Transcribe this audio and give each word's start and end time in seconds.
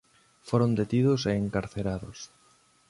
Foron 0.49 0.71
detidos 0.81 1.21
e 1.29 1.31
encarcerados. 1.43 2.19